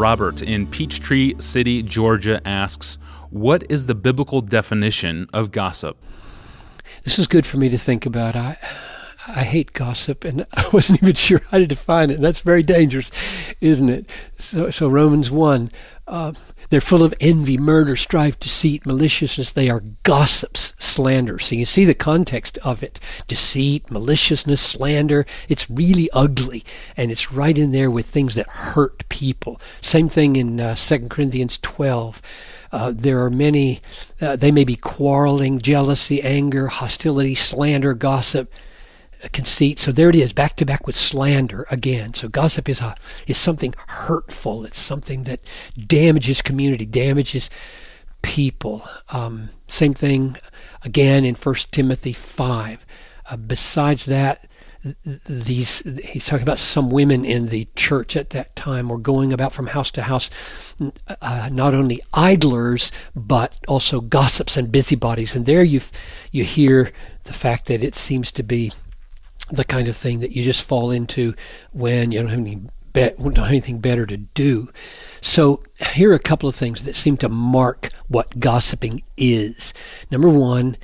[0.00, 2.96] Robert in Peachtree City, Georgia asks,
[3.28, 5.98] What is the biblical definition of gossip?
[7.04, 8.34] This is good for me to think about.
[8.34, 8.56] I
[9.26, 12.14] I hate gossip, and I wasn't even sure how to define it.
[12.14, 13.10] And that's very dangerous,
[13.60, 14.08] isn't it?
[14.38, 15.70] So, so Romans one,
[16.08, 16.32] uh,
[16.70, 19.52] they're full of envy, murder, strife, deceit, maliciousness.
[19.52, 21.38] They are gossips, slander.
[21.38, 22.98] So you see the context of it:
[23.28, 25.26] deceit, maliciousness, slander.
[25.48, 26.64] It's really ugly,
[26.96, 29.60] and it's right in there with things that hurt people.
[29.80, 32.22] Same thing in uh, Second Corinthians twelve.
[32.72, 33.80] Uh, there are many,
[34.20, 38.48] uh, they may be quarreling, jealousy, anger, hostility, slander, gossip,
[39.28, 39.78] conceit.
[39.78, 42.14] So there it is, back to back with slander again.
[42.14, 44.64] So gossip is a is something hurtful.
[44.64, 45.40] It's something that
[45.78, 47.50] damages community, damages
[48.22, 48.82] people.
[49.10, 50.36] Um, same thing
[50.82, 52.86] again in First Timothy five.
[53.28, 54.46] Uh, besides that,
[55.26, 59.52] these he's talking about some women in the church at that time were going about
[59.52, 60.30] from house to house
[61.20, 65.82] uh, not only idlers but also gossips and busybodies and there you
[66.32, 66.92] you hear
[67.24, 68.72] the fact that it seems to be
[69.50, 71.34] the kind of thing that you just fall into
[71.72, 72.60] when you don't have any
[72.92, 74.70] be- don't have anything better to do
[75.20, 79.72] so here are a couple of things that seem to mark what gossiping is
[80.10, 80.76] number one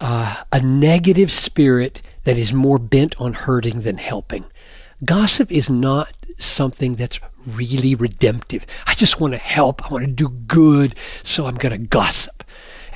[0.00, 4.44] uh, a negative spirit that is more bent on hurting than helping.
[5.04, 8.66] Gossip is not something that's really redemptive.
[8.86, 9.84] I just want to help.
[9.84, 12.44] I want to do good, so I'm going to gossip.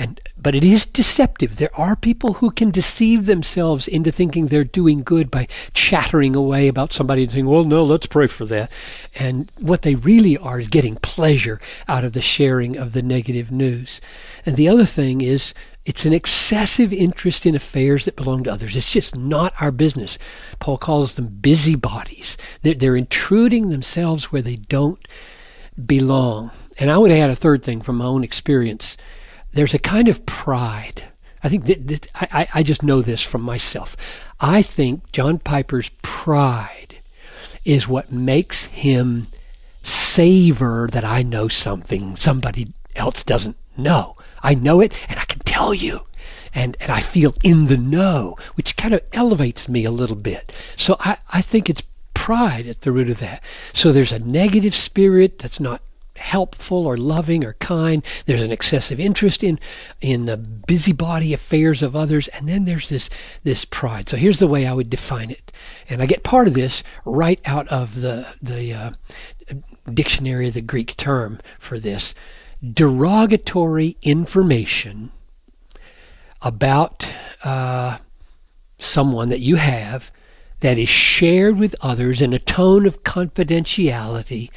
[0.00, 1.56] And but it is deceptive.
[1.56, 6.68] There are people who can deceive themselves into thinking they're doing good by chattering away
[6.68, 8.72] about somebody and saying, "Well, no, let's pray for that."
[9.14, 13.52] And what they really are is getting pleasure out of the sharing of the negative
[13.52, 14.00] news.
[14.46, 15.52] And the other thing is
[15.84, 18.78] it's an excessive interest in affairs that belong to others.
[18.78, 20.16] It's just not our business.
[20.60, 22.38] Paul calls them busybodies.
[22.62, 25.06] They're, they're intruding themselves where they don't
[25.84, 26.52] belong.
[26.78, 28.96] And I would add a third thing from my own experience.
[29.52, 31.04] There's a kind of pride.
[31.42, 33.96] I think that, that I, I just know this from myself.
[34.40, 36.96] I think John Piper's pride
[37.64, 39.26] is what makes him
[39.82, 44.16] savor that I know something somebody else doesn't know.
[44.42, 46.06] I know it and I can tell you.
[46.52, 50.52] And, and I feel in the know, which kind of elevates me a little bit.
[50.76, 53.42] So I, I think it's pride at the root of that.
[53.72, 55.80] So there's a negative spirit that's not
[56.16, 58.04] helpful or loving or kind.
[58.26, 59.58] There's an excessive interest in
[60.00, 63.10] in the busybody affairs of others, and then there's this
[63.42, 64.08] this pride.
[64.08, 65.52] So here's the way I would define it,
[65.88, 68.90] and I get part of this right out of the the uh,
[69.92, 72.14] dictionary, the Greek term for this
[72.62, 75.12] derogatory information
[76.42, 77.08] about
[77.42, 77.98] uh,
[78.78, 80.10] someone that you have
[80.60, 84.50] that is shared with others in a tone of confidentiality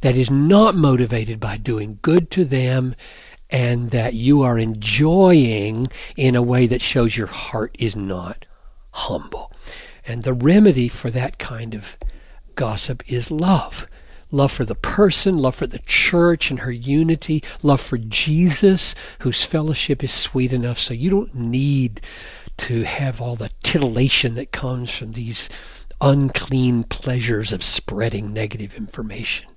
[0.00, 2.94] that is not motivated by doing good to them
[3.50, 8.46] and that you are enjoying in a way that shows your heart is not
[8.92, 9.52] humble.
[10.06, 11.96] And the remedy for that kind of
[12.54, 13.86] gossip is love
[14.32, 19.44] love for the person, love for the church and her unity, love for Jesus, whose
[19.44, 20.78] fellowship is sweet enough.
[20.78, 22.00] So you don't need
[22.58, 25.48] to have all the titillation that comes from these
[26.00, 29.48] unclean pleasures of spreading negative information.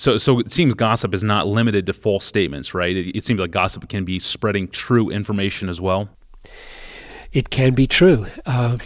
[0.00, 2.96] So, so it seems gossip is not limited to false statements, right?
[2.96, 6.08] It, it seems like gossip can be spreading true information as well.
[7.34, 8.26] It can be true.
[8.46, 8.78] Uh,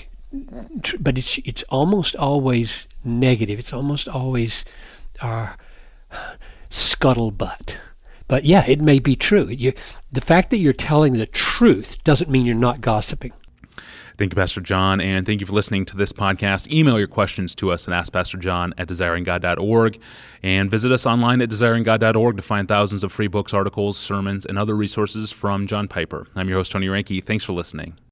[0.99, 3.61] but it's it's almost always negative.
[3.61, 4.65] It's almost always
[5.21, 5.57] our
[6.69, 7.77] scuttlebutt.
[8.27, 9.47] But yeah, it may be true.
[9.47, 9.73] You,
[10.11, 13.33] the fact that you're telling the truth doesn't mean you're not gossiping.
[14.17, 16.71] Thank you, Pastor John, and thank you for listening to this podcast.
[16.73, 19.99] Email your questions to us and ask Pastor John at AskPastorJohn at desiringgod.org
[20.43, 24.59] and visit us online at desiringgod.org to find thousands of free books, articles, sermons, and
[24.59, 26.27] other resources from John Piper.
[26.35, 27.25] I'm your host, Tony Reinke.
[27.25, 27.97] Thanks for listening.